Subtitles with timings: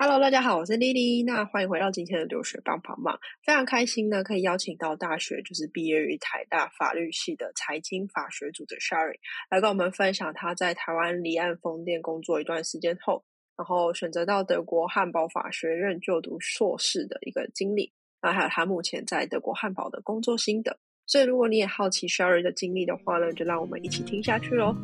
[0.00, 1.24] Hello，大家好，我是丽丽。
[1.24, 3.18] 那欢迎回到今天的留学帮帮忙。
[3.42, 9.16] 非常开心呢，可以邀请到大学就是毕业于台大法律系的财经法学组的 Sherry
[9.50, 13.24] 来跟我们分享他在台湾离岸风电工作一段时间后，
[13.56, 17.92] 然后选择到德国汉堡法学院就读硕士的一个经历，
[18.22, 20.78] 那还有他目前在德国汉堡的工作心得。
[21.06, 24.76] 所以如果你也好奇 Sherry 的经历的话呢，就让我们一起听下去喽。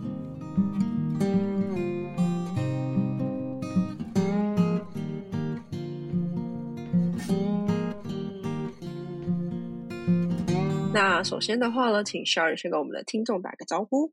[10.94, 14.12] 那首先的话呢，请 Sherry 先跟我们的听众打个招呼。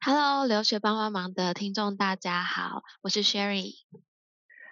[0.00, 3.74] Hello，留学帮帮忙的听众大家好，我是 Sherry。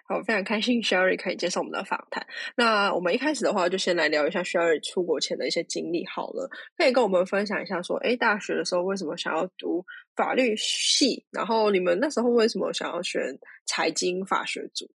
[0.07, 2.25] 好，非常开心 Sherry 可以接受我们的访谈。
[2.55, 6.49] 那我们一开始的话，就先来聊一下 Sherry 出国前的一些经历好了。
[6.75, 9.85] 可以跟我们分享一下，说，哎，大学的时候为什么想要读
[10.15, 11.27] 法律系？
[11.29, 13.21] 然后你们那时候为什么想要选
[13.67, 14.89] 财经法学组？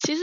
[0.00, 0.22] 其实。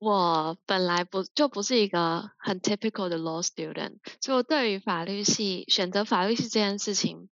[0.00, 7.28] 我本来不就不是一个很 typical 的 law student，所以我对于法律系选择法律系这件事情，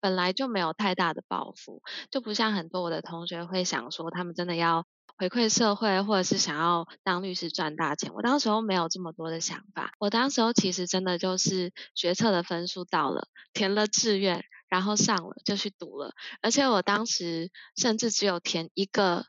[0.00, 8.12] 本来就没有太大的抱负，就不像很多我的同学会想说，他们真的要回馈社会，或者是想要当律师赚大钱。
[8.12, 19.26] 我当时候没有这么多的想法，我当时候其实真的就是学测的分数到了，填了志愿，然后上了就去读了，而且我当时甚至只有填一个。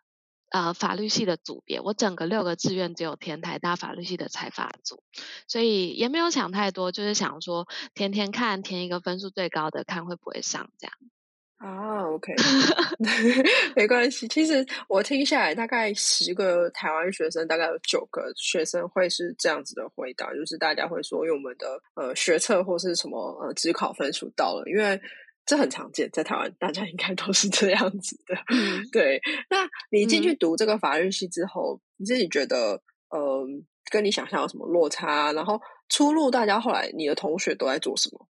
[0.51, 5.01] 呃，法律系的组别，我整个六个志愿只有填台大法律系的财法组，
[5.47, 10.93] 所以也没有想太多，就是想说填填看，填一个分数最高的，看会不会上这样。
[11.55, 12.33] 啊，OK，
[13.77, 14.27] 没关系。
[14.27, 24.99] 其实我听下来，大概十个台湾学生，大概有九个学生会是这样子的回答，就是大家会说，因为我们的呃学测或是什么呃职考分数到了，因为。
[25.45, 28.35] 这很常见，在台湾大家应该都是这样子的。
[28.91, 33.45] 对，那你进去读这个法律系之后，你自己觉得，呃，
[33.91, 35.33] 跟你想象有什么落差？
[35.33, 38.27] 然后出路，大家后来你的同学都在做什么？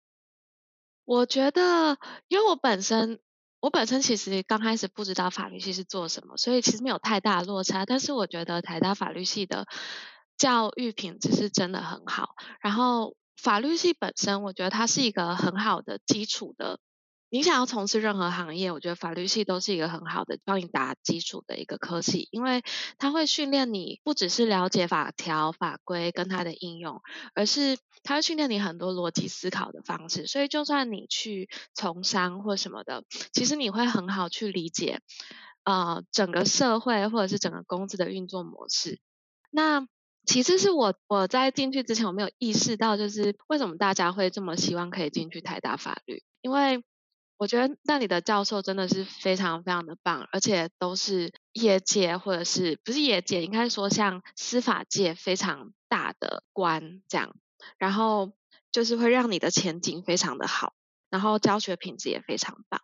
[1.06, 3.20] 我觉得，因为我本身，
[3.62, 7.86] 我本身其实刚开始不知道法律系是做什么，所以其实没有太大落差。
[7.86, 9.68] 但是我觉得台大法律系的
[10.38, 12.36] 教育品质是真的很好。
[12.60, 16.80] 然后法律系本身，我觉得它是一个很好的基础的。
[17.30, 22.64] 你想要从事任何行业，我觉得法律系都是一个很好的帮你打基础的一个科系，因为
[22.98, 27.02] 它会训练你不只是了解法条法规跟它的应用，
[27.34, 30.28] 而是它会训练你很多逻辑思考的方式。
[30.28, 33.04] 所以就算你去从商或什么的，
[33.34, 35.02] 其实你会很好去理解，
[35.66, 39.00] 呃，整个社会或者是整个公司的运作模式。
[39.50, 39.86] 那
[40.26, 46.82] 其实是我我在进去之前，我没有意识到，就是为什么大家会这么希望可以进去台大法律，因为。
[47.38, 57.36] 我觉得那里的教授真的是非常非常的棒，而且都是业界或者是不是业界，应该说像司法界非常大的官这样，
[57.78, 58.32] 然后
[58.72, 60.74] 就是会让你的前景非常的好，
[61.10, 62.82] 然后教学品质也非常棒。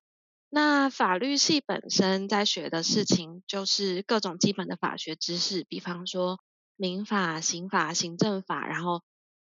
[0.50, 6.40] 那法律系本身在学的事情就是各种基本的法学知识，比方说
[6.76, 9.02] 民法、刑法、行政法，然后。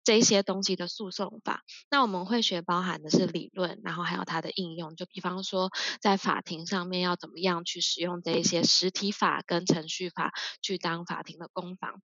[0.07, 4.95] 这些东西的诉讼法，那我们会学包含的是理论，然后还有它的应用。
[4.95, 5.69] 就比方说，
[5.99, 10.31] 在法庭上面要怎么样去使用这一些实体法跟程序法
[10.61, 12.01] 去当法庭的攻防。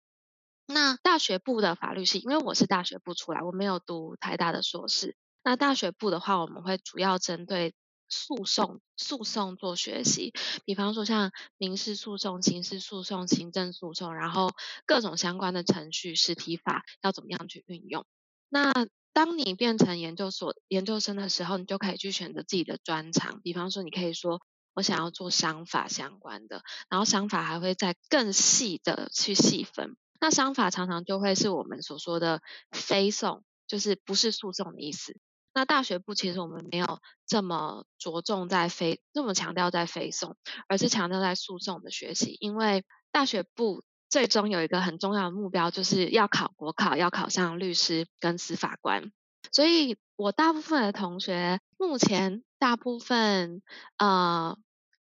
[0.66, 5.15] 那大学部的法律系，因为我是大学部出来，我没有读太大的硕士。
[5.44, 7.75] 那大学部的话，我们会主要针对。
[8.10, 10.34] 诉讼、诉讼做学习，
[10.65, 14.50] 比方说像民事诉讼、刑事诉讼、行政诉讼，然后
[14.84, 18.04] 各种相关的程序、实体法要怎么样去运用。
[18.49, 18.72] 那
[19.12, 23.41] 当你变成研究所研究生的时候，你就可以去选择自己的专长。
[23.43, 24.41] 比方说，你可以说
[24.75, 29.97] 我想要做商法相关的，然后商法还会再更细的去细分。
[30.20, 35.16] 那商法常常就会是我们所说的非讼，就是不是诉讼的意思。
[35.53, 40.37] 那大学部其实我们没有这么着重在非这么强调在非送，
[40.69, 42.37] 而是强调在诉讼的学习。
[42.38, 49.11] 因为大学部最终有一个很重要的目标，就是要考国考，要考上律师跟司法官。
[49.50, 53.61] 所以我大部分的同学目前大部分
[53.99, 54.56] 呃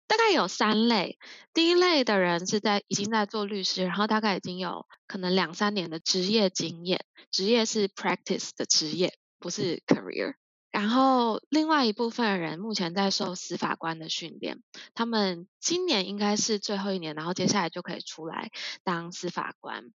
[0.07, 1.17] 大概有三类，
[1.55, 9.17] 第一类的人是在已经在做律师，然后大概已经有可能两三年的职业经验，职业是 practice 的职业。
[9.37, 10.35] 不是 career，
[10.71, 14.61] 然后另外一部分人目前在受司法官的训练，
[14.93, 18.51] 他们今年应该是最后一年，然后接下来就可以出来
[18.83, 19.91] 当司法官。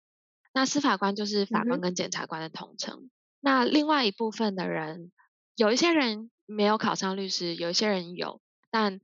[0.53, 3.11] 那司法官就是法官跟检察官的统称。
[3.41, 5.13] 那另外一部分的人，
[5.55, 9.01] 有一些人没有考上律师，有一些人有，但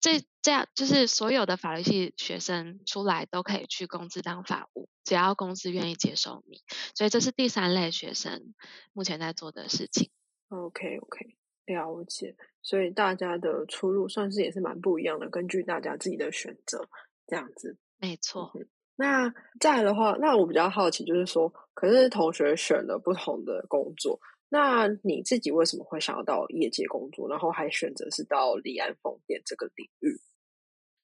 [0.00, 6.62] 这这样就是所有的法律系学生出来都可以去公司当法务，只要公司愿意接受你。
[6.94, 8.54] 所以这是第三类学生
[8.92, 10.10] 目前在做的事情。
[10.48, 11.36] OK OK，
[11.66, 12.36] 了解。
[12.62, 16.88] 所以大家的出路算是也是蛮不一样的，根据大家自己的选择
[17.26, 17.78] 这样子。
[17.98, 18.52] 没错。
[18.96, 24.20] 那再来的话，那我比较好奇就是说，可是同学选了不同的工作。
[24.48, 30.20] 那你自己为什么会想要到业界工作，然后还选择是到离岸风电这个领域？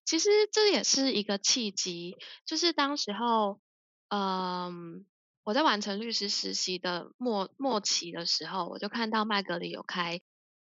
[0.04, 3.60] 其实这也是一个契机，就是当时候，
[4.08, 5.04] 嗯，
[5.50, 10.20] 我在完成律师实习的末末期的时候，我就看到麦格里有开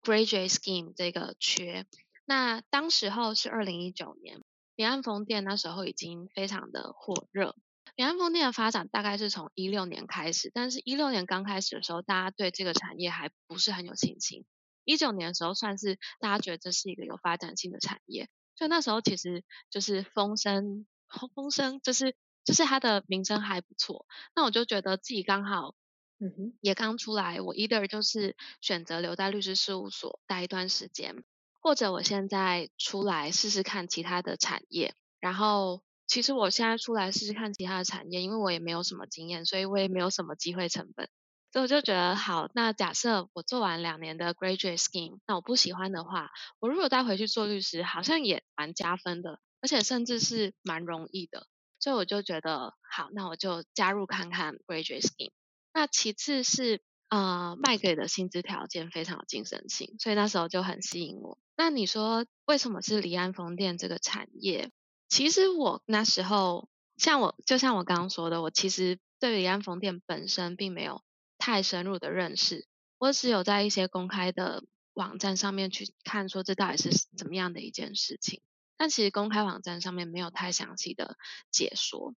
[0.00, 1.84] graduate scheme 这个缺。
[2.24, 4.42] 那当时候是二零一九年，
[4.76, 7.54] 离岸风电那时候已经非常的火热。
[7.94, 14.46] 离岸风电的发展大概是从一六年开始，但是一六年刚开始的时候，大家对这个产业还不是很有信心。
[14.84, 20.86] 一九年的时候，算是大家觉得这是一个有发展性的产业，所以那时候其实就是风声，
[21.34, 24.06] 风声就是就是它的名声还不错。
[24.34, 25.74] 那我就觉得自己刚好，
[26.18, 31.24] 嗯哼，也刚出来，我 either 就是选择留在律师事务所待一段时间，
[31.60, 35.82] 或者我现在出来试试看其他的产业，然后。
[36.12, 41.08] 其实我现在出来试试看其他的产业，因为我也没有什么经验，所以我也没有什么机会成本，
[41.52, 42.50] 所以我就觉得好。
[42.52, 51.46] 那假设我做完两年的 graduate scheme，那我不喜欢的话，我如果再回去做律师，好像也蛮加分的，而且甚至是蛮容易的。
[51.80, 55.32] 所以我就觉得好，那我就加入看看 graduate scheme。
[55.72, 61.38] 那其次是呃，卖给的薪资条件非常有竞争性，所以那时候就很吸引我。
[61.56, 64.70] 那你说为什么是离岸风电这个产业？
[65.08, 71.02] 其实我那时候，像我就像我刚刚说的，我其实对离岸风电本身并没有
[71.36, 72.68] 太深入的认识，
[72.98, 74.62] 我只有在一些公开的
[74.92, 78.40] 网站上面去看，说这到底是怎么样的一件事情。
[78.80, 81.18] 但其实公开网站上面没有太详细的
[81.50, 82.14] 解说，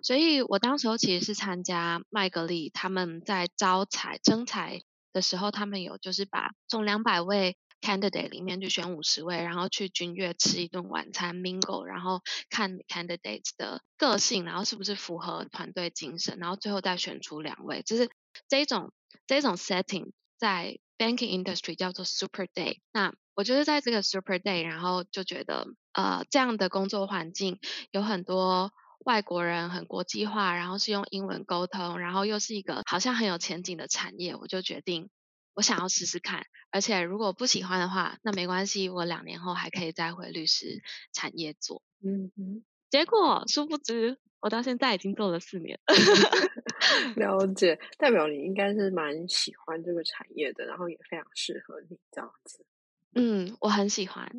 [0.00, 4.80] 所以我当时候其实是参加麦格利他们在招才征才
[5.12, 7.56] 的时候，他们有就是把从两百位。
[7.80, 18.08] candidate 里面就选五十位，然后去君悦吃一顿晚餐 mingle，然后看 candidates 的个性，然后是不是符合团队精神，然后最后再选出两位，就是
[18.48, 18.90] 这种
[19.26, 22.78] 这种 setting 在 banking industry 叫做 super day。
[22.90, 27.58] 那我就是在这个 super day，然后就觉得呃这样的工作环境
[27.90, 28.72] 有很多
[29.04, 35.10] 外国人，很国际化，然后是用英文沟通，然后又是一个好像很有前景的产业，我就决定。
[35.54, 40.82] 我想要试试看，而且如果不喜欢的话，那没关系，我两年后还可以再回律师
[41.12, 41.80] 产业做。
[42.02, 42.64] 嗯哼。
[42.90, 45.78] 结果殊不知，我到现在已经做了四年。
[47.14, 52.66] 了解，代表你应该是蛮喜欢这个产业的，然后也非常适合你这样子。
[53.14, 54.30] 嗯，我很喜欢。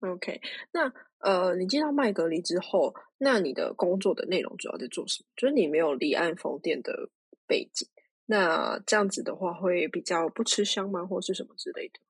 [0.00, 0.40] OK，
[0.72, 5.26] 那呃，你进到麦格里之后，那你的工作的内容主要在做什么？
[5.36, 7.10] 就是你没有离岸风电的
[7.46, 7.88] 背景。
[8.24, 12.00] 那这样子的话，会比较不吃香吗，或是什么之类的？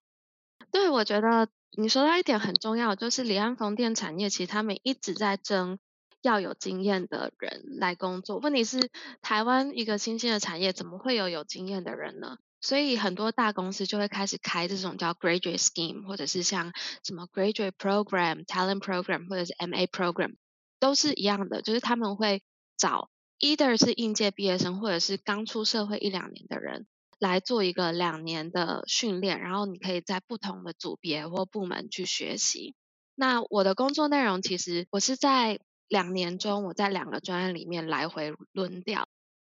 [0.70, 5.80] 对，我觉得你说到一点很重要，就是离岸风电产业，其实他们一直在争
[6.22, 8.38] 要有经验的人来工作。
[8.38, 8.90] 问题是，
[9.20, 12.38] 台湾一个新兴的产业，怎么会有有经验的人呢？
[12.60, 16.72] 所以很多大公司就会开始开这种叫 graduate scheme，或者是像
[17.02, 20.36] 什么 graduate program、talent program，或者是 MA program，
[20.78, 22.42] 都是一样的，就是他们会
[22.76, 23.10] 找。
[23.42, 26.86] either 是应届毕业生，或者是刚出社会一两年的人
[27.18, 32.74] 来做一个两年的训练，然后你可以在不同的组别或部门去学习。
[33.14, 39.08] 那我的工作内容其实我是在两年中，我在两个专案里面来回轮调。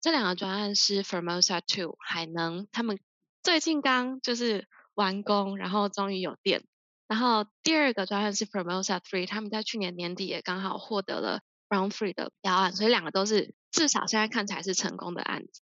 [0.07, 3.01] 这两个专案是 Formosa Two 海能，他们
[3.43, 6.63] 最近刚就是完工，然后终于有电。
[7.09, 13.53] 然后第二个专案是 Formosa Three，他们在去年年底也刚好获得了 Round Three 的标案，所以两个都是。
[13.73, 15.61] 至少现在看起来是成功的案子。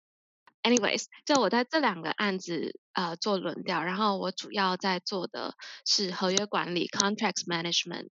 [0.63, 5.55] Anyways，就我在这两个案子呃做轮调，然后我主要在做的
[5.85, 8.09] 是合约管理 （contracts management）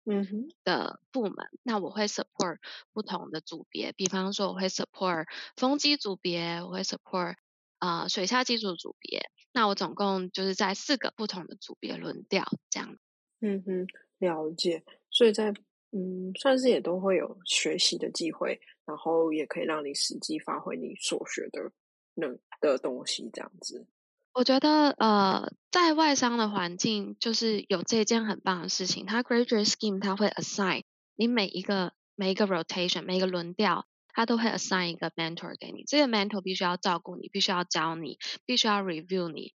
[0.62, 1.34] 的部门。
[1.62, 2.58] 那我会 support
[2.92, 7.36] 不同的组别，比方说我会 support 风机组别，我会 support
[7.78, 9.30] 呃水下技术组别。
[9.52, 12.98] 那我总共就是在四个不同的组别轮调这样。
[13.40, 13.86] 嗯哼，
[14.18, 14.84] 了解。
[15.10, 15.52] 所以在
[15.92, 18.60] 嗯，算是也都会有学习的机会。
[18.84, 21.70] 然后也可以让你实际发挥你所学的
[22.14, 23.86] 能的东西，这样子。
[24.34, 29.04] 我觉得呃，在外商的环境，就是有这件很棒的事情。
[29.04, 30.84] 它 graduate scheme 它会 assign
[31.16, 35.84] 你每一个每一个 rotation 每一个轮调，它都会 assign 一个 mentor 给你。
[35.86, 39.52] 这个 mentor 必须要照顾你，必须要教你，必须要 review 你，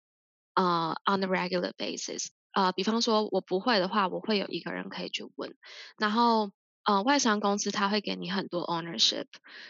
[0.54, 2.28] 呃，on a regular basis。
[2.52, 5.54] 呃，比方说我不会的话，我会有一个人可以去问。
[5.98, 6.50] 然后，
[6.84, 9.26] 呃，外商公司他会给你很多 ownership，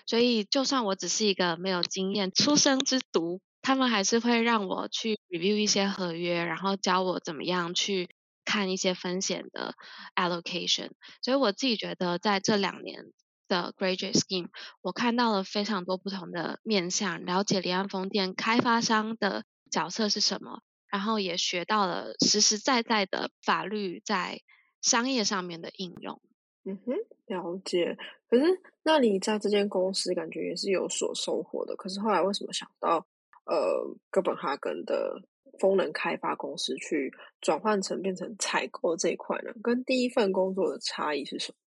[0.07, 8.09] 所以就算我只是一个没有经验、初生之犊，他们还是会让我去 review 一些合约，然后教我怎么样去
[8.45, 9.75] 看一些风险的
[10.17, 10.91] allocation。
[11.23, 13.05] 所以我自己觉得在这两年
[13.47, 14.49] 的 graduate scheme，
[14.83, 20.63] 我看到了非常多不同的面向，了解离岸风电开发商的角色是什么。
[20.91, 24.43] 然后也学到了实实在在的法律在
[24.81, 26.21] 商业上面的应用。
[26.65, 26.95] 嗯哼，
[27.27, 27.97] 了解。
[28.29, 31.77] 可是，那你在这间公司感觉也是有所收获的。
[31.77, 33.07] 可是后来为什么想到
[33.45, 35.21] 呃哥本哈根的
[35.61, 39.53] 风能开发公司去转换成变成采购这一块呢？
[39.63, 41.59] 跟第一份工作的差异是什么？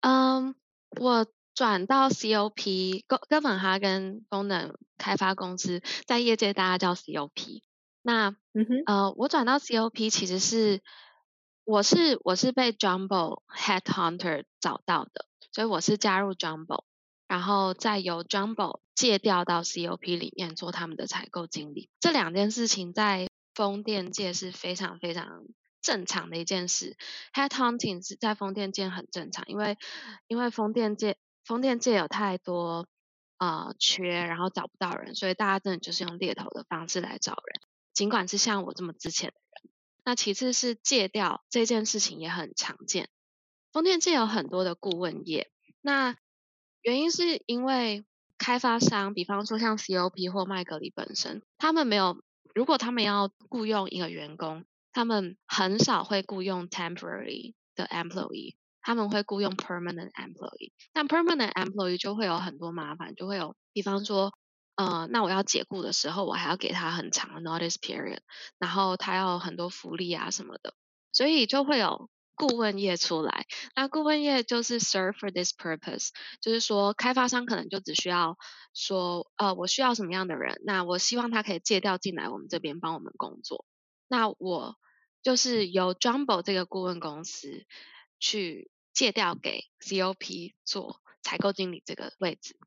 [0.00, 0.54] 嗯，
[1.00, 7.62] 我转到 COP 哥哥本哈根风能开发公司，在业界大家叫 COP。
[8.02, 10.80] 那嗯哼呃，我转到 COP 其实是
[11.66, 16.84] 我是我是被 Jumbo Headhunter 找到的，所以我是加入 Jumbo，
[17.26, 21.90] 然后再由 Jumbo 借调到 COP 里面做他们的采购经理。
[21.98, 25.42] 这两件事情在风电界是非常非常
[25.82, 26.96] 正常的一件事。
[27.34, 29.76] Headhunting 是在风电界很正常，因为
[30.28, 32.86] 因为风电界风电界有太多
[33.38, 37.60] 呃缺，然后找不到人，所以大家真的就是用猎头的方式来找人。
[37.92, 39.72] 尽管是像我这么之前的人，
[40.06, 43.08] 那其次是借调这件事情也很常见。
[43.72, 46.14] 风电界有很多的顾问业，那
[46.80, 48.04] 原因是因为
[48.38, 52.22] 开发商，比方说像 COP 或麦格里本身，他们没有，
[52.54, 60.70] 如果他们要雇佣一个员工，他们很少会雇佣 temporary 的 employee，他们会雇佣 permanent employee。
[60.92, 64.32] 但 permanent employee 就会有很多麻烦，就会有，比方说。
[64.76, 68.20] 呃，那我要解雇的时候，我还要给他很长的 notice period，
[68.58, 70.74] 然后他要很多福利啊什么的，
[71.12, 73.46] 所以就会有顾问业出来。
[73.74, 76.10] 那顾问业就是 serve for this purpose，
[76.42, 78.36] 就是说开发商可能就只需要
[78.74, 83.64] 说，呃，我需要什么样的人，那我希望他可以借调进来我们这边帮我们工作。
[84.08, 84.76] 那我
[85.22, 87.64] 就是由 Jumbo 这个顾问公司
[88.20, 92.58] 去借调给 COP 做采购经理这个位置。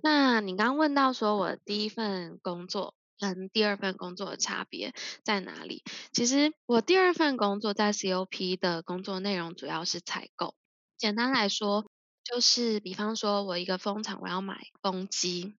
[0.00, 5.82] 那你刚刚问到说，我第一份工作跟第二份工作的差别在哪里？
[6.12, 10.54] 其实我第二份工作在 COP 的工作内容主要是采购。
[10.96, 11.90] 简单来说，
[12.22, 15.56] 就是比方说我一个风场我要买风机，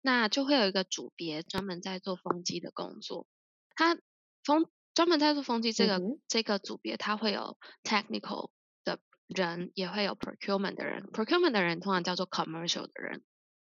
[0.00, 3.26] 那就会有一个组别专门在做风机的工作。
[3.74, 3.98] 它
[4.44, 8.50] 风专门在做风机这个这个组别，它会有 technical
[8.84, 11.02] 的人，也会有 procurement 的人。
[11.12, 13.24] procurement 的人通常叫做 commercial 的人。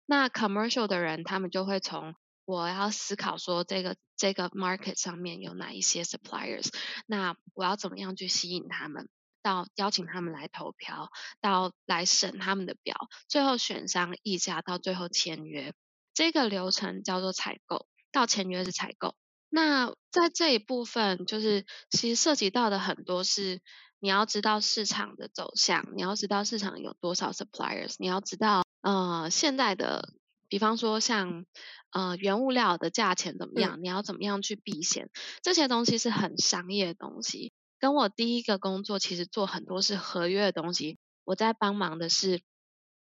[0.09, 6.69] 那 commercial 的人，他们就会从我要思考说这个这个 market 上面有哪一些 suppliers，
[7.05, 9.07] 那我要怎么样去吸引他们，
[9.43, 11.11] 到邀请他们来投票，
[11.41, 12.95] 到来审他们的表，
[13.27, 15.75] 最后选商议价，到最后签约，
[16.15, 19.13] 这个流程叫做采购，到签约是采购。
[19.47, 23.61] 那在这一部分，就是其实涉及到的很多是
[23.99, 28.63] 你要知道市场的走向，你要知道市场有多少 suppliers，你要知道。
[28.81, 30.13] 呃，现在的，
[30.47, 31.45] 比方说像
[31.91, 33.79] 呃原物料的价钱怎么样？
[33.81, 35.09] 你要怎么样去避险？
[35.41, 37.51] 这些东西是很商业的东西。
[37.79, 40.97] 跟我第一个工作其实做很多是合约的东西。
[41.23, 42.41] 我在帮忙的是，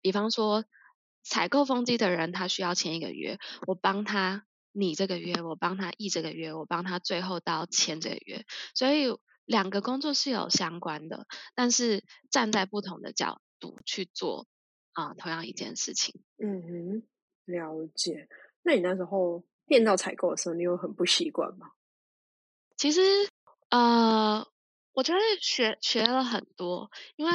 [0.00, 0.64] 比方说
[1.22, 8.44] 采购风机的人，他需要签一个约，我帮他拟这个约，我帮他议这个约，我帮他最后到签这个约。
[8.74, 14.46] 所以两个工作是有相关的，但是站在不同的角度去做。
[14.98, 16.20] 啊，同样一件事情。
[16.38, 17.02] 嗯哼，
[17.44, 18.28] 了解。
[18.64, 21.70] 那你那时候电到采购的时候，你有很不习惯吗？
[22.76, 23.00] 其实，
[23.70, 24.44] 呃，
[24.92, 27.32] 我觉得学学了很多，因为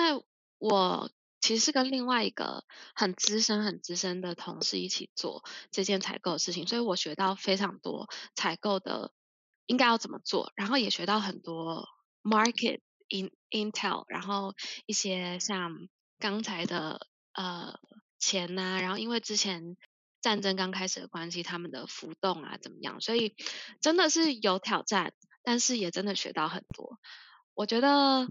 [0.57, 2.65] 我其实是跟另外一个
[2.95, 9.13] 很资深、很资深的同事一起做这件采购的事情，所以我学到非常多采购的
[9.67, 11.87] 应该要怎么做，然后也学到很多
[12.23, 14.53] market in intel，然后
[14.85, 15.87] 一些像
[16.19, 17.07] 刚才的。
[17.33, 17.79] 呃，
[18.19, 19.75] 钱呐，然后因为之前
[20.21, 23.01] 战争刚开始的关系，他们的浮动啊怎么样？
[23.01, 23.35] 所以
[23.81, 25.13] 真的是有挑战，
[25.43, 26.99] 但是也真的学到很多。
[27.55, 28.27] 我觉得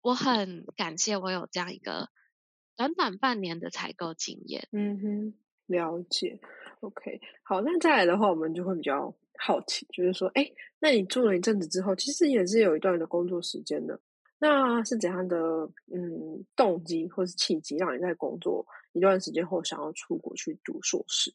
[0.00, 2.08] 我很感谢我有这样一个
[2.76, 4.68] 短短半年的采购经验。
[4.72, 5.34] 嗯哼，
[5.66, 6.40] 了解。
[6.80, 14.00] OK，好，那再来的话，我们就会比较好奇，就是说，哎，那你做了一阵子之后，其实也是有一段的工作时间的。
[14.38, 15.36] 那是怎样的
[15.92, 21.34] 嗯动机或是契机，让你在工作一段时间后想要出国去读硕士？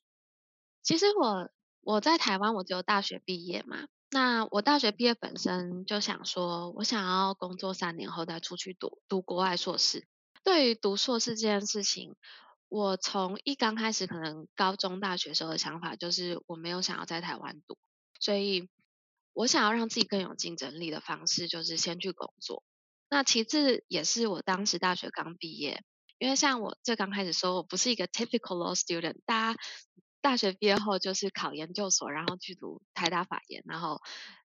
[0.83, 1.49] 其实我
[1.81, 3.87] 我在台湾，我只有大学毕业嘛。
[4.11, 10.05] 那我大学毕业本身就想说，我想要工作三年后再出去读读国外硕士。
[10.43, 12.15] 对于读硕士这件事情，
[12.67, 17.77] 我从一刚开始可能高中、大学时候的想法就是我没有想要在台湾读，
[18.19, 18.69] 所以
[19.33, 22.63] 我想要让自己更有竞争力的方式就是先去工作。
[23.11, 25.83] 那其次也是我当时大学刚毕业，
[26.17, 29.59] 因为像我最刚开始说，我不是一个 typical law student，大家。
[30.23, 33.99] 大学毕业后就是考研究所，然后去读台大法研，然后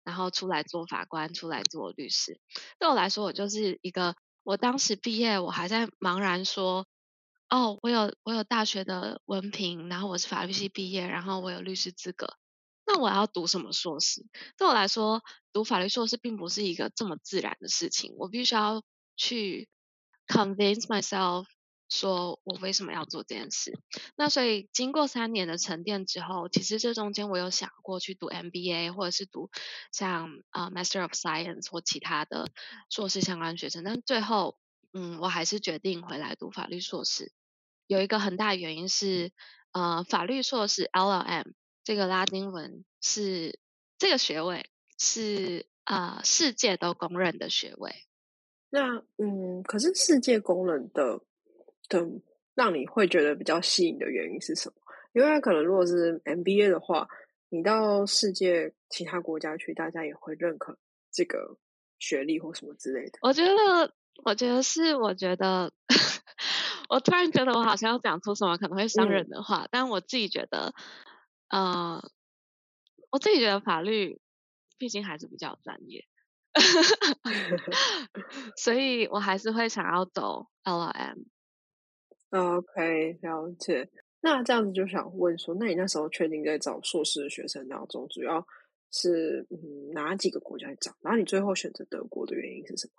[0.05, 2.41] 然后出来做法官，出来做律师。
[2.79, 6.87] 对我来说，我就是一个，我当时毕业，我还在茫然说，
[7.51, 12.39] 哦，我有我有大学的文凭，然后我是法律系毕业，然后我有律师资格，
[12.87, 14.25] 那我要读什么硕士？
[14.57, 18.83] 对我来说，读法律硕士并不是一个这么自然的事情，我必须要
[19.17, 19.69] 去
[20.27, 21.47] convince myself。
[21.89, 23.79] 说我为什么要做这件事？
[24.17, 29.51] 那所以经过三年的沉淀之后，其实这中间我有想过去读 MBA，或者是读
[29.93, 32.49] 像呃 Master of Science 或其他的
[32.91, 34.59] 硕士相关学程，但最后
[34.93, 37.31] 嗯我还是决定回来读法律硕士。
[37.87, 39.31] 有一个很大的原因是
[39.71, 41.53] 呃法律硕士 LLM
[41.87, 43.61] 这个拉丁文是
[43.97, 47.93] 这个学位是呃世界都公认的学位。
[48.71, 51.21] 那嗯，可是世界公认的。
[51.89, 52.05] 的
[52.57, 54.75] 让你会觉得比较吸引的原因是什么？
[55.13, 57.07] 因为可能如果是 MBA 的话，
[57.49, 60.77] 你到世界其他国家去，大家也会认可
[61.13, 61.57] 这个
[62.01, 63.21] 学历或什么之类的。
[63.23, 65.73] 我觉得，我觉得是，我觉得，
[66.91, 70.75] 我突然觉得我好像要讲出什么可能会伤人的话，但我自己觉得，
[71.49, 72.03] 呃，
[73.11, 74.21] 我自己觉得法律
[74.79, 76.07] 毕竟还是比较专业，
[78.57, 81.25] 所以我还是会想要走 LLM。
[82.31, 83.91] OK，了解。
[84.21, 88.45] 那这样子就想问说，那你那时候确定在找硕士的学生当中，主要
[88.91, 90.97] 是嗯哪几个国家找？
[91.01, 92.93] 然后你最后选择德国的原因是什么？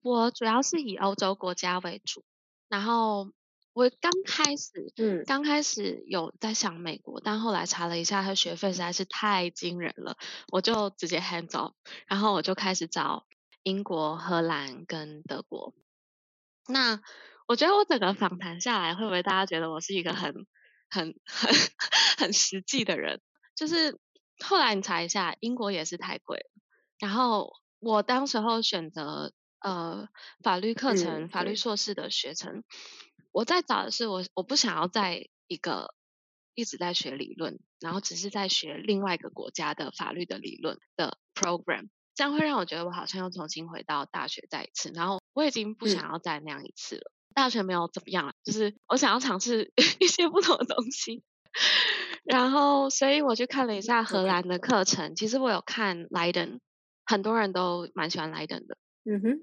[0.00, 2.24] 我主要是以欧洲国家为主，
[2.68, 3.30] 然后
[3.78, 10.16] 我刚开始，嗯，刚开始有在想美国，但后来查了一下，他学费实在是太惊人了，
[10.50, 11.74] 我就直接 hand off，
[12.08, 13.24] 然后我就开始找
[13.62, 15.74] 英国、荷兰跟德国。
[16.66, 17.00] 那
[17.46, 20.34] 我觉得我整个访谈下来，会不会大家觉得我是一个很、
[20.90, 21.54] 很、很、
[22.18, 23.20] 很实际的人？
[23.54, 23.96] 就是
[24.44, 26.50] 后来你查一下，英国也是太贵了。
[26.98, 30.08] 然后我当时候选择呃
[30.42, 32.64] 法律课程、法律硕士的学程，
[33.38, 35.94] 我在找的是我我不想要在一个
[36.56, 47.12] 一直在学理论，然后只是在学另外一个国家的法律的理论的 program，这样会让我觉得我好像又重新回到大学再一次，然后我已经不想要再那样一次了。
[47.32, 51.22] 大学没有怎么样，就是我想要尝试 一些不同的东西，
[52.24, 55.14] 然后所以我去看了一下荷兰的课程。
[55.14, 56.58] 其实我有看 Leiden，
[57.06, 58.76] 很多人都蛮喜欢 Leiden 的。
[59.04, 59.40] 嗯哼，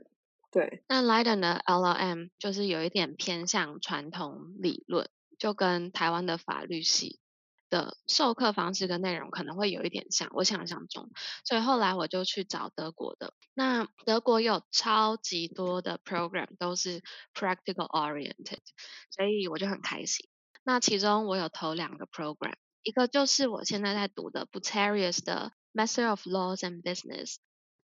[0.55, 0.83] 对。
[0.87, 7.19] 那 Leiden 的 LLM 就是有一点偏向传统理论，就跟台湾的法律系。
[7.67, 11.09] 的授课方式跟内容可能会有一点像我想象中，
[11.43, 13.33] 所以后来我就去找德国的。
[13.55, 17.01] 那德国有超级多的 program 都是
[17.33, 18.61] practical oriented，
[19.09, 20.29] 所以我就很开心。
[20.63, 27.37] 那其中我有投两个 program，一个就是我现在在读的 Butarius 的 Master of Laws and Business，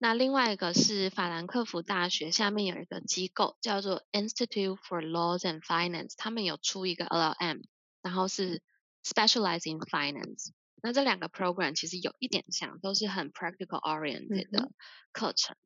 [0.02, 7.62] 那另外一个是法兰克福大学下面有一个机构叫做 Institute for Laws and Finance，他们有出一个 LLM，
[8.02, 8.62] 然后是。
[9.02, 10.50] Specialize in finance，
[10.82, 14.72] 那这两个 program 其实有一点像，都是很 practical oriented 的
[15.10, 15.56] 课程。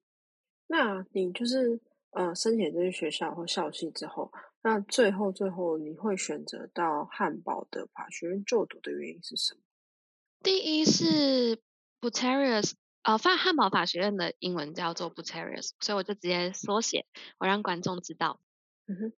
[0.68, 4.30] 那你就是呃申请这些学校或校系之后，
[4.62, 9.60] 那最后最后你会选择到汉堡的法学院就读的原因是什么？
[10.44, 11.60] 第一是
[12.00, 17.06] Butarius，呃，法汉堡法学院的英文叫做 Butarius，所以我就直接缩写，
[17.38, 18.40] 我让观众知道。
[18.86, 19.12] 嗯哼，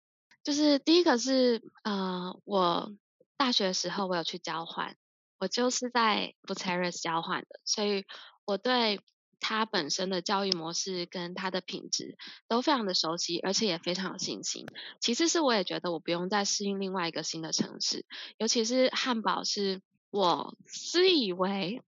[0.45, 2.95] 就是第一个是呃我。
[3.39, 4.97] 大学的时候，我有去交换，
[5.39, 8.07] 我就是在 b u t a r i s 交换的，所以
[8.47, 8.99] 我对
[9.41, 12.17] 它本身的教育模式跟它的品质
[12.49, 14.65] 都非常的熟悉，而且也非常有信心。
[15.03, 18.07] 其次是我也觉得我不用再适应另外一个新的城市，
[18.39, 21.83] 尤其是汉堡是我自以为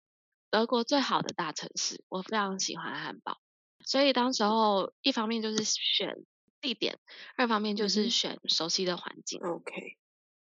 [0.54, 3.40] 德国最好的大城市，我非常喜欢汉堡，
[3.84, 6.24] 所以当时候一方面就是选
[6.60, 6.96] 地点，
[7.36, 9.40] 二方面就是选熟悉的环境。
[9.40, 9.98] OK，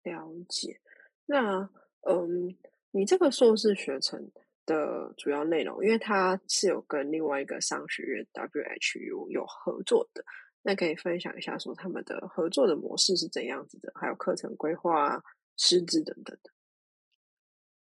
[0.05, 0.81] 了解。
[1.25, 1.69] 那
[2.09, 2.57] 嗯，
[2.93, 4.31] 你这个硕士学程
[4.65, 10.25] 的主要内容，因为它是有跟另外一个商学院 WHU 有合作的，
[10.63, 15.21] 那可以分享一下说他们的合作的模式是怎样子的，还有课程规划、
[15.57, 16.53] 师资等等的。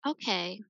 [0.00, 0.64] OK，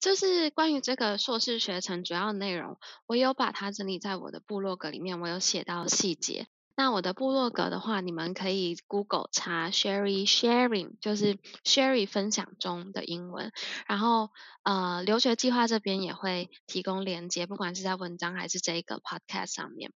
[0.00, 6.46] 就是关于这个硕士学程主要内容，我有把它整理在我的部落格里面，我有写到细节。
[6.78, 13.50] 那我的部落格的话，你们可以 Google 查 Sherry Sharing，就是 Sherry 分享中的英文。
[13.86, 14.28] 然后
[14.62, 19.92] 呃，留学计划这边也会提供连接，不管是在文章还是这个 Podcast 上面。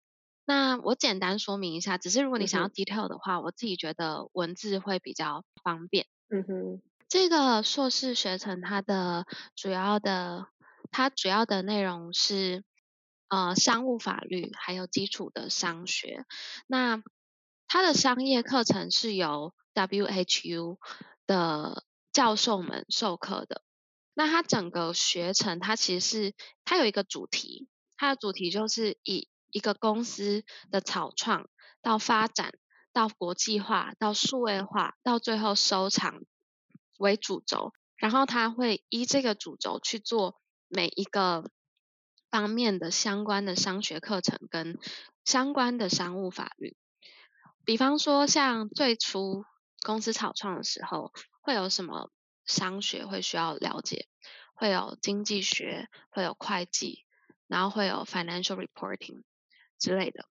[0.47, 6.07] 那我简单说明一下，只是如果你想要 detail 的话，我自己觉得文字会比较方便。
[6.31, 6.88] 嗯哼。
[7.09, 10.49] 这个硕士学程，它的主要的，
[10.90, 12.64] 它主要的内容是，
[13.29, 16.27] 呃，商务法律还有基础的商学。
[16.66, 17.03] 那
[17.66, 20.77] 它的商业课程是由 WHU
[21.27, 23.62] 的教授们授课的。
[24.12, 26.35] 那它整个学程，它其实是
[26.66, 31.49] 它有一个主题，它的主题就是以一个公司的草创
[31.81, 32.53] 到发展
[32.92, 36.21] 到国际化到数位化到最后收场。
[36.99, 41.51] 为主轴，然后他会依这个主轴去做每一个
[42.31, 44.79] 方面的相关的商学课程跟
[45.25, 46.77] 相关的商务法律。
[47.65, 49.45] 比方说，像最初
[49.83, 52.11] 公司草创的时候，会有什么
[52.45, 54.07] 商学会需要了解？
[54.55, 57.05] 会有经济学，会有会计，
[57.47, 59.23] 然后会有 financial reporting
[59.79, 60.27] 之类的，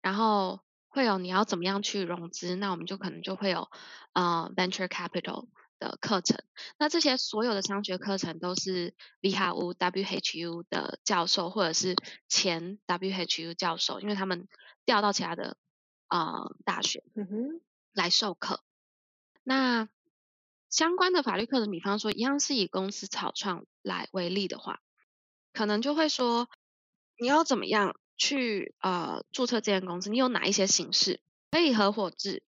[0.00, 3.68] 然后会有你要怎么样去融资，那我们就可能就会有
[4.14, 5.48] 呃 venture capital。
[5.78, 6.38] 的课程，
[6.78, 11.96] 那这些所有的商学课程都是 VHU WHU 的教授或者是
[12.28, 14.48] 前 WHU 教授，因为他们
[14.84, 15.56] 调到其他的
[16.08, 17.02] 呃大学
[17.92, 18.60] 来授课。
[19.42, 19.88] 那
[20.68, 24.80] 相关的法律课程，比方说一样是以公司草创来为例的话，
[25.52, 26.48] 可能就会说
[27.18, 32.42] 你要怎么样去呃注册这间公司，你有哪一些形式可以合伙制，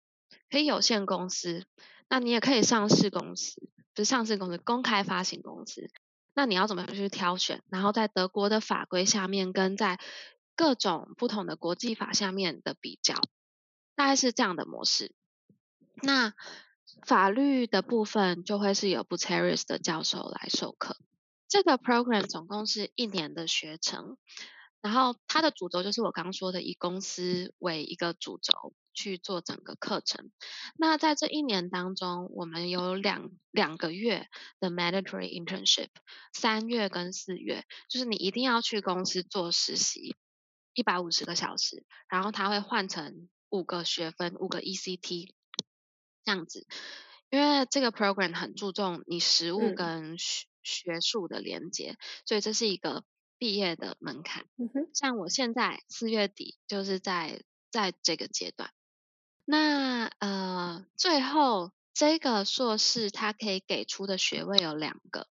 [0.50, 1.66] 可以有限公司。
[2.10, 5.90] 那你也可以上市公司，就是上市公司公开发行公司。
[6.34, 7.62] 那你要怎么样去挑选？
[7.70, 10.00] 然后在德国的法规下面，跟在
[10.56, 13.16] 各种不同的国际法下面的比较，
[13.96, 15.14] 大概是这样的模式。
[16.02, 16.34] 那
[17.06, 20.98] 法律的部分就会是由 b u t e r i s 的教授来授课。
[21.48, 24.18] 这个 program 总共是一年的学程，
[24.82, 28.74] 然后它的主轴就是我刚刚说的，以公司为一个主轴。
[28.92, 30.30] 去做整个课程。
[30.76, 34.28] 那在这一年当中，我们有两两个月
[34.60, 35.88] 的 mandatory internship，
[36.34, 40.18] 三月跟四月，就是你一定要去公司做实习，
[40.74, 45.30] 一百五十个小时，然后它会换成五个学分，五个 ECT
[46.26, 46.68] 这样子。
[47.30, 53.06] 因为这个 program 很注重你实务跟学学术的连接，所以这是一个
[53.40, 54.46] 毕业的门槛。
[54.94, 58.72] 像我现在四月底就是在在这个阶段。
[59.46, 65.28] 那呃，最后这个硕士它可以给出的学位有两个。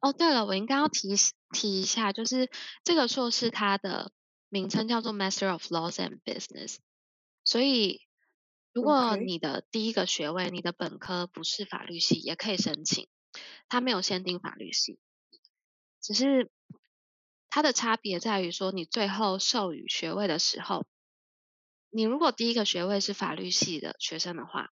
[0.00, 1.14] 哦，对了，我应该要提
[1.52, 2.50] 提一下，就是
[2.84, 4.12] 这个硕士它的
[4.48, 6.78] 名称叫做 Master of Laws and Business。
[7.44, 8.00] 所以，
[8.72, 13.08] 如果你的第一个学位，你的本科不是法律系，也可以申请。
[13.68, 14.98] 它没有限定法律系，
[16.00, 16.50] 只是
[17.54, 20.86] 它的差别在于说，你最后授予学位的时候。
[21.90, 24.70] 你如果第一个学位是法律系的学生的话，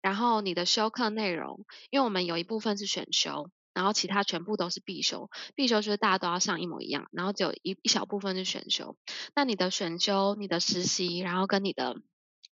[0.00, 5.28] 然后你的修课内容，因为我们有一部分是选修，然后其他全部都是必修。
[5.54, 8.96] 必修就是大家都要上一模一样，然后只有一一小部分是选修。
[9.34, 11.96] 那你的选修、你的实习，然后跟你的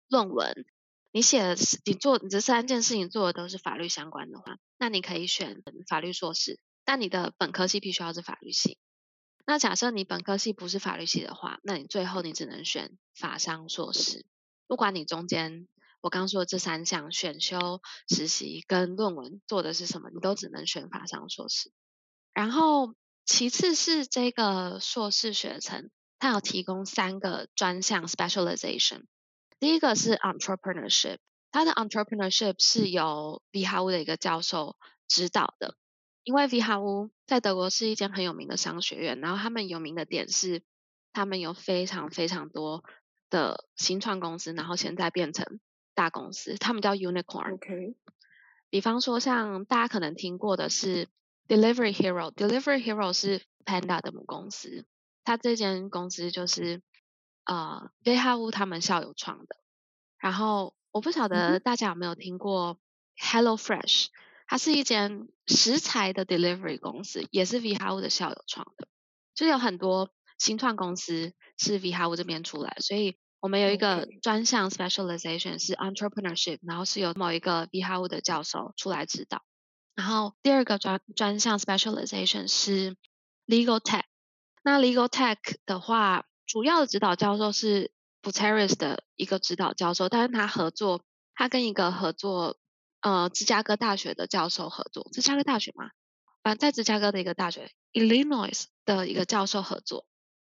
[0.08, 0.66] 论文，
[1.10, 6.60] 你写的你做你这三件事情做的都是法律相关的话，那你可以选法律硕士。
[6.84, 8.76] 但你的本科系必须要是法律系。
[9.46, 14.24] 那假设你本科系不是法律系的话，那你最后你只能选法商硕士。
[14.66, 15.66] 不管你中间
[16.00, 21.72] 我刚说的这三项选修、实习跟论文做的是什么，你都只能选法商硕士。
[22.32, 22.94] 然后
[23.26, 29.04] 其次是这个硕士学程，它有提供三个专项 specialization。
[29.58, 31.18] 第一个是 entrepreneurship，
[31.50, 34.76] 它的 entrepreneurship 是由 v h u 的一个教授
[35.08, 35.74] 指导的。
[36.22, 40.64] 因为 v h u 在德国是一间很有名的商学院，然后他们有名的点是，
[41.12, 42.82] 他们有非常非常多
[43.30, 45.60] 的新创公司，然后现在变成
[45.94, 47.54] 大公司，他们叫 unicorn。
[47.54, 47.94] OK。
[48.68, 51.06] 比方说，像大家可能听过的是
[51.46, 54.84] Delivery Hero，Delivery Hero 是 Panda 的母公司，
[55.22, 56.82] 它这间公司就是
[57.44, 59.54] 呃 v h u 他们校友创的。
[60.18, 62.76] 然后我不晓得大家有没有听过
[63.16, 64.08] Hello Fresh。
[64.50, 68.88] 它是一间食材的 delivery 公司，也是 V h u 的校友创的，
[69.32, 70.10] 就有很多
[70.40, 79.40] 新创公司是 V h u 这边出来，所以我们有一个专项 specialization 是 entrepreneurship，然后是由某一个 V h u 的教授出来指导。
[79.94, 82.96] 然后第二个专专项 specialization 是
[83.46, 84.02] legal tech。
[84.64, 91.04] 那 legal tech 的话，主要的指导教授是 Buteris 的一个指导教授，但是他合作，
[91.36, 92.56] 他跟一个合作，
[93.00, 95.90] 呃，芝加哥大学的教授合作，芝加哥大学吗？
[96.42, 100.06] 反正在芝加哥的一个大学，Illinois 的一个教授合作。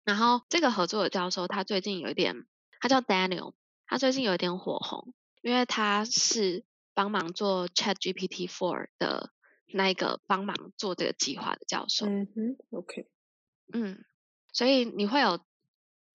[0.04, 2.46] 然后这个合作的教授，他最近有一点，
[2.80, 3.54] 他叫 Daniel，
[3.86, 9.32] 他最近有一点火红，因为他是帮忙做 Chat GPT Four 的
[9.74, 12.06] 那一个帮忙做这个计划的教授。
[12.06, 13.08] 嗯哼，OK，
[13.74, 14.06] 嗯，
[14.54, 15.42] 所以你会有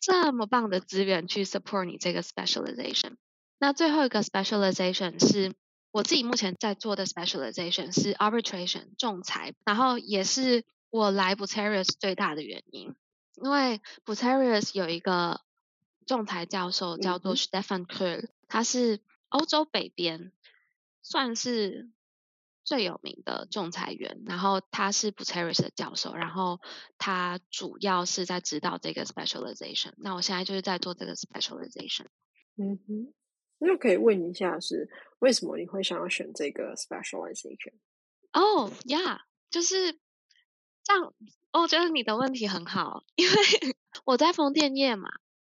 [0.01, 3.17] 这么棒的资源去 support 你这个 specialization。
[3.59, 5.55] 那最后一个 specialization 是
[5.93, 12.95] 我自己目前在做的 specialization 是 arbitration 仲裁，然后也是我来 Buterius 最大的原因，
[13.37, 15.43] 因为 Buterius 有一个
[16.07, 20.33] 仲裁教授叫做 Stefan Kerr，他是欧洲北边
[21.03, 21.91] 算是
[22.65, 26.61] 最有名的仲裁员，然后他是 Buterius 的教授，然后
[26.97, 29.93] 他主要是在指导这个 specialization。
[29.99, 32.07] 那我现在就是在做这个 specialization。
[32.57, 33.15] 嗯哼，
[33.65, 37.75] 那可以问一下是为什么你会想要选这个 specialization？
[38.33, 39.93] 哦呀，就是
[40.83, 41.15] 这样。
[41.53, 43.35] 我觉得你的问题很好，因为
[44.05, 45.11] 我在风电业嘛。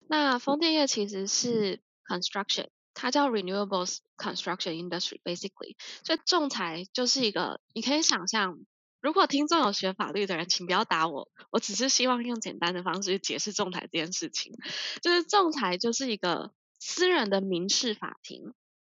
[0.06, 5.76] 那风电业其实是 construction，它叫 renewables construction industry basically。
[6.04, 8.60] 所以仲裁就是一个，你可以想象，
[9.00, 14.54] 如果听众有学法律的人，请不要打我，我只是希望用简单的方式去解释仲裁这件事情。
[15.02, 18.54] 就是仲裁就是一个私人的民事法庭，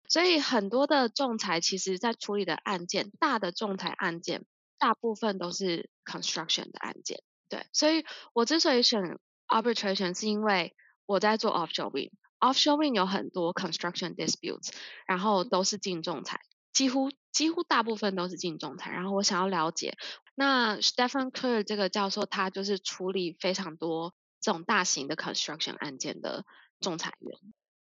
[0.07, 4.45] 所以很多的仲裁其实在处理的案件，大的仲裁案件。
[4.77, 14.71] 大部分都是 construction 的案件，对，所以我之所以选 arbitration 是因为我在做 offshore wind，offshore wind 有很多 construction disputes，
[15.05, 16.41] 然后都是进仲裁，
[16.73, 19.95] 几乎几乎大部分都是进仲裁，然后我想要了解，
[20.33, 26.43] 那 Stephen Kerr 这个教授他就是处理非常多这种大型的 construction 案件的
[26.79, 27.37] 仲裁员。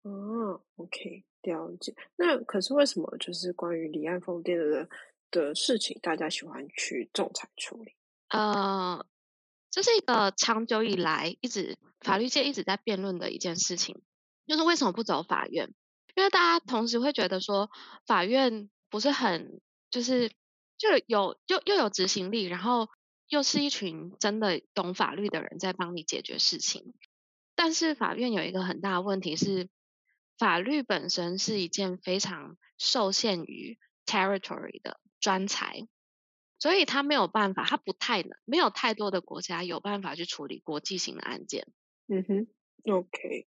[0.03, 1.95] 哦，OK，了解。
[2.15, 4.87] 那可是为什么就是关于离岸风电的？
[5.31, 7.95] 的事情，大家喜欢去仲裁处理。
[8.29, 9.03] 呃，
[9.71, 14.03] 这是一个长久以来一直法律界一直在辩论的一件事情，
[14.45, 15.73] 就是为什么不走法院？
[16.13, 17.71] 因为大家同时会觉得说，
[18.05, 20.29] 法院不是很就是
[20.77, 22.87] 就有又又有执行力，然后
[23.27, 26.93] 又是一群真的懂法律的人在帮你解决事情。
[27.55, 29.67] 但是法院有一个很大的问题是，
[30.37, 34.99] 法律本身是一件非常受限于 territory 的。
[35.23, 35.87] 专才，
[36.59, 41.65] 所以他没有办法，他不太能，没有太多的国家有办法去处理国际型的案件。
[42.07, 42.47] 嗯哼
[42.91, 43.47] ，OK，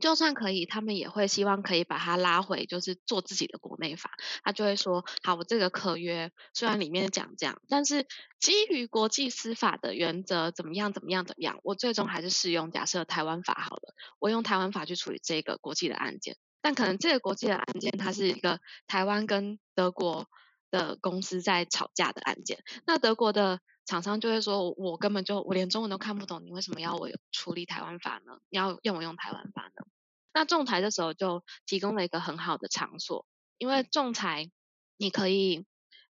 [0.00, 4.10] 就算可以，他们也会希望可以把它拉回，就是做自己的国内法。
[4.42, 8.06] 他就会说，好，我这个合约虽然里面讲这样，但是
[8.40, 16.36] 基于国际司法的原则，怎么样，怎么样，怎么样，我最终还是适用假设台湾法好了，我用台湾法去处理这个国际的案件。
[16.60, 20.26] 但可能这个国际的案件，它是一个台湾跟德国。
[20.72, 23.58] 的公司在吵架的案件，那德国的
[23.90, 28.38] 厂商就会说：“我根本就我连中文都看不懂，你为什么要我处理台湾法呢？
[28.48, 29.84] 你要用我用台湾法呢？”
[30.32, 33.26] 那仲裁的时候就提供了一个很好的场所，
[33.58, 34.48] 因为仲裁
[34.96, 35.66] 你可以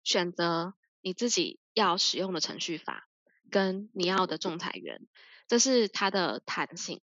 [0.04, 3.08] 选择你自己要使用的程序法
[3.50, 5.00] 跟你要的仲裁员，
[5.48, 7.00] 这是它的弹性。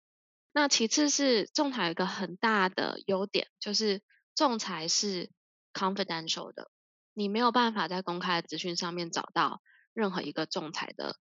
[0.51, 4.01] 那其次是仲裁有一个很大的优点，就是
[4.33, 5.29] 仲裁是
[5.73, 6.71] confidential 的。
[7.13, 9.61] 你没有办法在公开的资讯上面找到
[9.95, 11.15] 任何一个仲裁的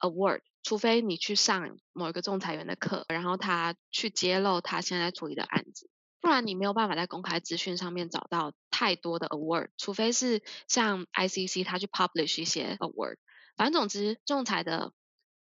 [0.00, 5.88] award，除非你去上某一个仲裁员的课，然后他去揭露他现在处理的案子，
[6.20, 13.16] 不然你没有办法在公开资讯上面找到太多的 award，除非是像 ICC 他去 publish 一些 award。
[13.56, 14.92] 反正总之，仲裁的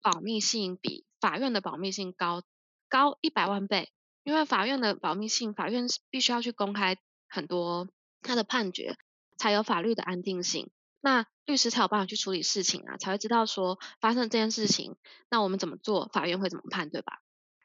[0.03, 2.43] 保密性比法院的保密性高
[2.89, 3.93] 高一百万倍，
[4.25, 6.97] 因为法院的保密性，法院必须要去公开
[7.29, 7.89] 很多
[8.23, 8.97] 他的判决。
[9.37, 14.97] 才有法律的安定性，那律师才有办法去处理事情啊，才会知道说发生这件事情，
[15.31, 17.21] 那我们怎么做，法院会怎么判，对吧？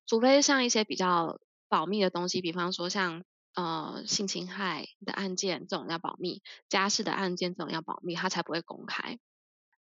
[0.08, 9.20] 除非像一些比较保密的东西，比方说像呃性侵害的案件这种要保密，家事的案件这种要保密，它才不会公开。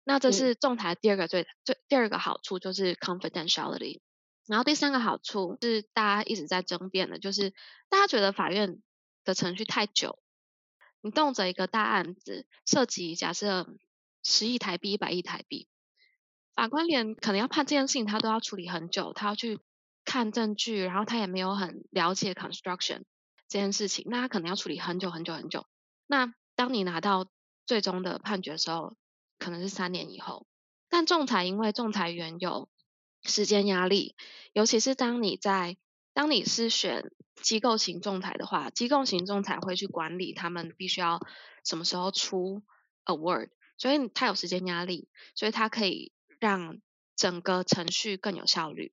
[0.03, 4.01] 那这是仲裁第二个最最第二个好处就是 confidentiality，
[4.45, 7.53] 然后第三个好处是大家一直在争辩的，就是
[7.89, 8.81] 大家觉得法院
[9.23, 10.19] 的程序太久。
[11.07, 13.67] 你动辄一个大案子，涉及假设
[14.23, 15.67] 十亿台币、一百亿台币，
[16.53, 19.59] 法官连可能要判这件事情，他都要处理很久，他要去
[20.03, 23.03] 看证据，然后他也没有很了解 construction
[23.47, 25.65] 这件事情，那他可能要处理很久很久很久。
[26.07, 27.27] 那当你拿到
[27.65, 28.97] 最终的判决的时候，
[29.39, 30.45] 可能是三年以后。
[30.89, 32.69] 但仲裁因为仲裁员有
[33.23, 34.15] 时间压力，
[34.51, 35.77] 尤其是当你在
[36.13, 37.11] 当你是选
[37.41, 41.19] 机构型仲裁的话，机构型仲裁会去管理他们必须要
[41.63, 42.63] 什么时候出
[43.05, 46.79] award，所以他有时间压力，所以他可以让
[47.15, 48.91] 整个程序更有效率。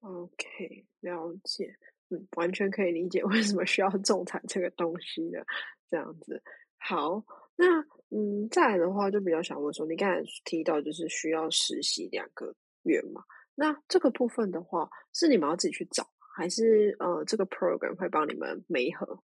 [0.00, 1.76] OK，了解，
[2.08, 5.44] 嗯，完全可以理解为什么需要仲裁这个东西的
[5.90, 6.42] 这样子。
[6.78, 7.24] 好，
[7.56, 7.66] 那
[8.08, 13.22] 嗯，再来的话就比较想问说，你刚才提到就是需要实习两个月嘛？
[13.54, 16.08] 那这个部分的话，是你们要自己去找？
[16.32, 19.22] 还是呃，这个 program 会帮你们媒合？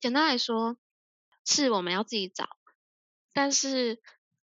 [0.00, 0.76] 简单来说，
[1.44, 2.48] 是我们要自己找，
[3.32, 4.00] 但是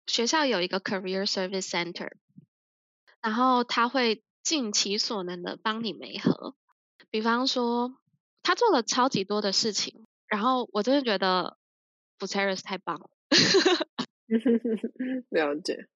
[0.07, 2.13] 学校有一个 career service center，
[3.21, 6.55] 然后他会尽其所能的帮你媒合。
[7.11, 7.97] 比方说，
[8.43, 11.57] 他做了超级多的事情，然后我真的觉得
[12.19, 13.11] f u t e r i s 太棒了。
[15.31, 15.89] 了解。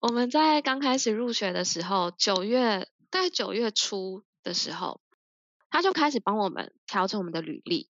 [0.00, 4.24] 我们在刚开始入学的时候，九月大概九月初。
[4.46, 5.00] 的时候，
[5.68, 7.90] 他就开始帮我们调整我们的履历，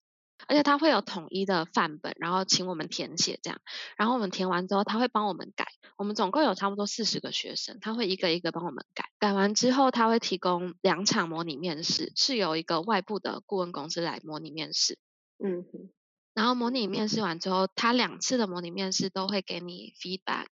[0.47, 3.61] 而且他会有统一的范本，然后请我们填写这样，
[3.99, 5.67] 然后我们填完之后，他会帮我们改。
[5.99, 9.11] 我们总共有差不多四十个学生，他会一个一个帮我们改。
[9.19, 14.99] 改完之后，他会提供两场模拟面试，是由一个外部的顾问公司来模拟面试。
[15.45, 15.91] 嗯哼。
[16.35, 20.47] 然后模拟面试完之后，他两次的模拟面试都会给你 feedback，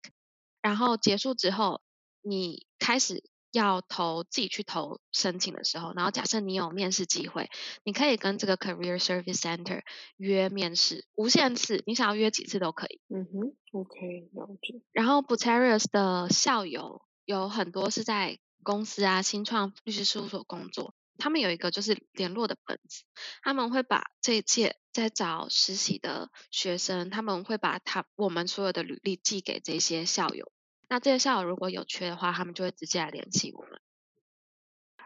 [0.61, 1.81] 然后结束之后，
[2.21, 3.23] 你开始。
[3.51, 7.49] 要投自己去投申请的时候，然后假设你有面试机会，
[7.83, 9.81] 你可以跟这个 Career Service Center
[10.17, 12.99] 约面试，无限次，你想要约几次都可以。
[13.09, 14.81] 嗯哼，OK，了解。
[14.91, 23.03] 然后 b u t e r i u s 的校友有很多是在公司啊新创律师事务所工作，他们有一个就是联络的本子，
[23.41, 30.51] 他们会把这一届在找实习的学生，他们会把他我们所有的履历寄给这些校友。
[30.89, 33.81] 那这些校友如果有缺的话，他们就会直接来联系我们。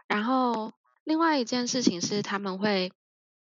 [0.06, 2.92] 然后另外一件事情是，他们会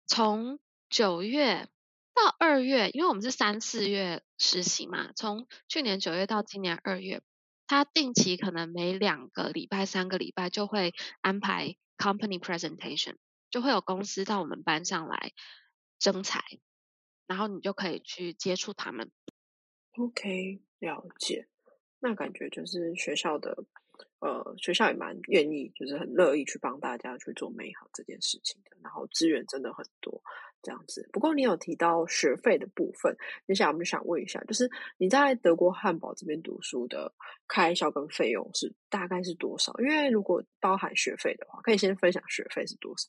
[0.06, 1.68] 从九月
[2.14, 7.22] 到二月，因为我们是三四月实习嘛，从去年九月到今年二月，
[7.68, 13.16] 他定期可能每两个礼拜、三个礼拜就会安排 company presentation，
[13.50, 15.34] 就会有公司到我们班上来
[16.00, 16.44] 征才，
[17.28, 19.12] 然后你就可以去接触他们。
[19.98, 21.48] OK，了解。
[22.02, 23.56] 那感觉就是学校的，
[24.20, 28.76] 呃，学校也蛮愿意，就是很乐意去帮大家去做美好这件事情的。
[28.82, 30.22] 然后资源真的很多，
[30.64, 31.08] 这样子。
[31.14, 37.14] 不过你有提到学费的部分，接下来我们想问一下，就是你在德国汉堡这边读书的
[37.48, 39.72] 开销跟费用是大概是多少？
[39.78, 43.08] 因为如果包含学费的话，可以先分享学费是多少？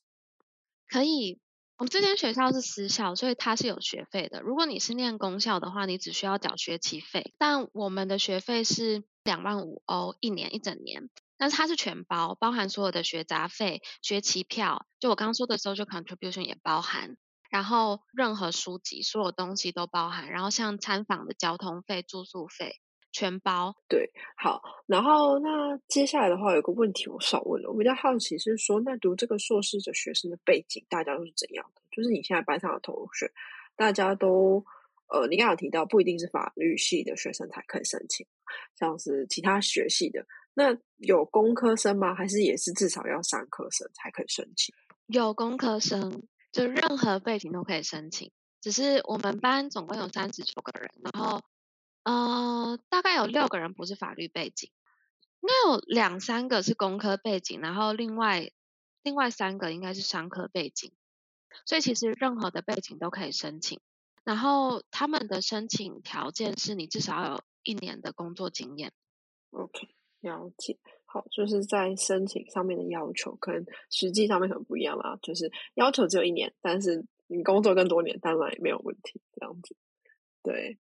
[0.87, 1.41] 可以。
[1.83, 4.41] 我们这间学校是私校，所以它是有学费的。
[4.41, 7.35] 如果你是念公校的话，你只需要缴学期费。
[7.39, 17.17] 但我们的学费是两万五欧一年一整年，但是它是全包，包含所有的学杂费、学期票，就我刚刚说的 social contribution 也包含，
[17.51, 22.77] 然后任何书籍、所有东西都包含，然后像参访的交通费、住宿费。
[23.13, 31.83] 全包对，好，然后那接下来的话有个问题我少问了，我比较好奇是说，那读这个硕士的学生的背景大家都是怎样的？
[31.91, 33.31] 就是你现在班上的同学，
[33.77, 34.65] 大家都
[35.09, 38.27] 呃，你刚刚提到不一定是法律系的学生才可以申请，
[38.79, 42.15] 像是其他学系的，那有工科生吗？
[42.15, 44.75] 还是也是至少要三科生才可以申请？
[45.07, 51.43] 有工科生，就任何背景都可以申请，只是我们班总共有三十九个人，然后。
[52.05, 54.71] 呃，大概有六个人不是法律背景，
[55.41, 58.51] 应该有两三个是工科背景，然后另外
[59.03, 60.93] 另外三个应该是商科背景，
[61.65, 63.81] 所以其实任何的背景都可以申请。
[64.25, 68.93] 然后他们的申请条件是你至少有一年的工作经验。
[69.51, 69.89] OK，
[70.21, 70.79] 了解。
[71.05, 75.19] 好，就是在申请上面的要求，可能实际上面很不一样啦。
[75.21, 79.21] 就是要求只有一年，但是你工作更多年，当然也没有问题。
[79.35, 79.77] 这样子，
[80.43, 80.79] 对。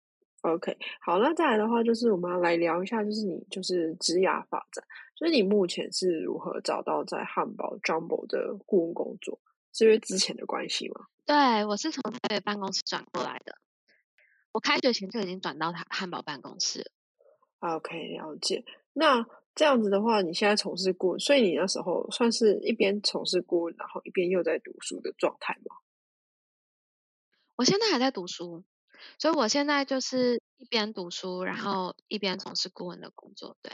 [0.44, 4.84] OK，好，那再来的话，就是我们要来聊一下，就是你就是职涯发展，
[5.16, 9.40] 就是你目前是如何找到在汉堡 Jumbo 的顾问工作，
[9.72, 11.06] 是因为之前的关系吗？
[11.24, 13.56] 对，我是从台北办公室转过来的，
[14.52, 16.92] 我开学前就已经转到他汉堡办公室。
[17.60, 18.66] OK，了解。
[18.92, 25.76] 那这样子的话，你现在从事顾问，所以你那时候算是一边从事顾问，然后一边又在读书的状态吗？
[27.56, 28.62] 我现在还在读书。
[29.18, 33.56] 所以我现在就是一边读书，然后一边从事顾问的工作。
[33.62, 33.72] 对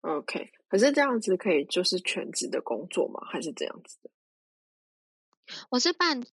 [0.00, 0.52] ，OK。
[0.68, 3.20] 可是这样子可以就是全职的工作吗？
[3.30, 4.10] 还是这样子的？
[5.70, 6.30] 我是半职，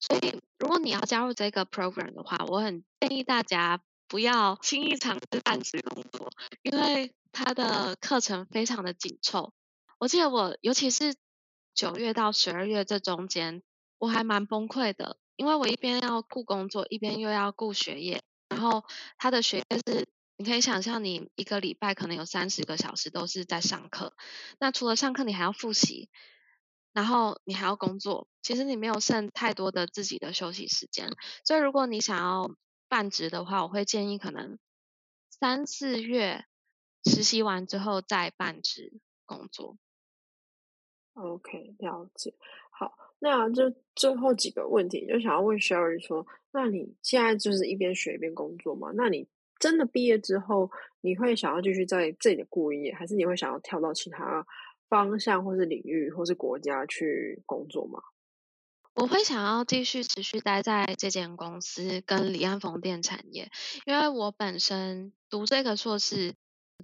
[0.00, 6.30] 所以如果你要加入这个 program 的话，我很建议大家不要轻易尝试半职工作，
[6.62, 9.52] 因为它的课程非常的紧凑。
[9.98, 11.16] 我记得我尤其是
[11.74, 13.62] 九月到十二月这中间，
[13.98, 18.84] 我还蛮崩溃的，因为我一边要顾工作，一边又要顾学业，然后
[19.16, 20.08] 他的学业是。
[20.38, 24.14] 你可以想象，你一个礼拜可能有三十个小时都是在上课。
[24.58, 26.10] 那除了上课，你还要复习，
[26.92, 28.28] 然后你还要工作。
[28.42, 31.08] 其实你没有剩太多的自己的休息时间。
[31.42, 32.54] 所以，如果你想要
[32.86, 34.58] 半职的话，我会建议可能
[35.30, 36.44] 三四月
[37.06, 39.78] 实习完之后再半职工作。
[41.14, 42.34] OK，了解。
[43.18, 48.90] 那就最后几个问题，就想要问 Sherry 说：那你现在就是一边学一边工作吗？
[48.94, 49.28] 那你？
[49.58, 54.46] 真的毕业之后，你会想要继续在这里的顾业，还是你会想要跳到其他
[54.90, 57.98] 方向，或是领域，或是国家去工作吗？
[58.92, 63.50] 我会想要继续持续待在这间公司跟李安风电产业，
[63.86, 66.34] 因为我本身读这个硕士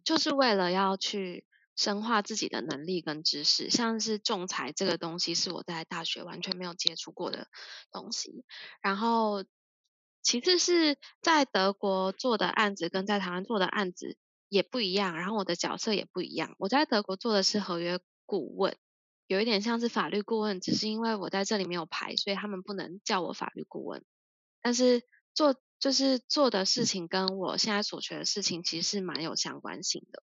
[0.03, 1.45] 就是为了要去
[1.83, 7.49] 深化自己的能力跟知识，像是仲裁这个东西是我在大学完全没有接触过的
[7.91, 8.45] 东西，
[8.81, 9.45] 然后。
[10.25, 14.17] 其次是在德国做的案子跟在台湾做的案子
[14.49, 16.55] 也不一样，然后我的角色也不一样。
[16.59, 18.77] 我在德国做的是合约顾问，
[19.27, 24.05] 有一点像是法律顾问，只是因为我在这里没有牌，所以他们不能叫我法律顾问。
[24.61, 25.03] 但是
[25.35, 30.23] 做就是做的事情跟我现在所学的事情其实是蛮有相关性的，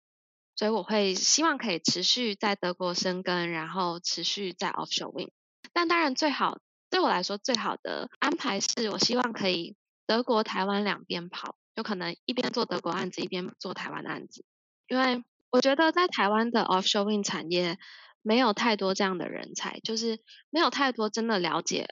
[0.56, 5.30] 所以我会希望可以持续在德国生根，然后持续在 offshore wing。
[5.72, 6.58] 但当然最好
[6.90, 9.76] 对我来说最好的安排是我希望可以。
[10.06, 14.44] 德国、台湾两边跑，就可能一边做德国案子，一边做台湾案子。
[14.86, 17.78] 因为我觉得在台湾的 offshore wind 产业
[18.20, 21.88] 没有太多这样的人才，就是没有太多真的了解、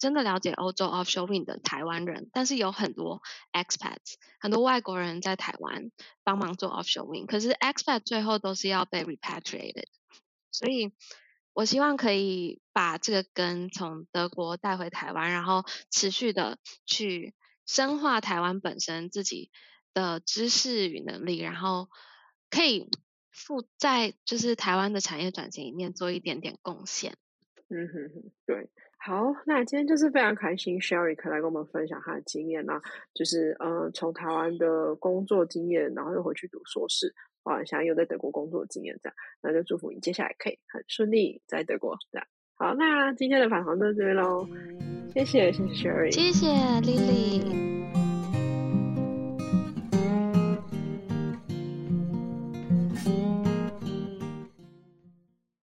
[0.00, 2.28] 真的了解欧洲 offshore wind 的台湾人。
[2.32, 3.22] 但是有很多
[3.52, 5.92] expats，很多外国人在台湾
[6.24, 9.86] 帮忙做 offshore wind，可是 expat 最后都是要被 repatriated，
[10.50, 10.92] 所以。
[11.52, 17.34] 我希望可以把这个根从德国带回台湾，然后持续的去
[17.66, 19.50] 深化台湾本身自己
[19.92, 21.90] 的知识与能力，然后
[22.50, 22.88] 可以
[23.32, 27.16] 负在就是台湾的产业转型里面做一点点贡献。
[27.68, 28.70] 嗯哼哼，对，
[29.02, 32.80] 好，那今天就是非常开心，Sherry 可以来跟我们分享她的经验啦，
[33.14, 37.14] 就是呃从台湾的工作经验，然后又回去读硕士。
[37.42, 42.26] 啊，想有在德国工作的经验，这样，那就祝福你接下来可以很顺利在德国这样。
[42.54, 44.46] 好，那今天的访谈到这边喽，
[45.14, 46.46] 谢谢，谢谢 Sherry，谢谢
[46.82, 47.69] Lily。